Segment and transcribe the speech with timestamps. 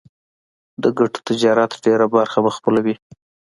[0.81, 2.95] د ګټور تجارت ډېره برخه به خپلوي.